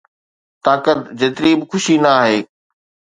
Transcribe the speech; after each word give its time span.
طاقت 0.65 0.99
'جيتري 1.19 1.51
به 1.59 1.65
خوشي 1.69 1.95
نه 2.03 2.09
آهي 2.21 2.39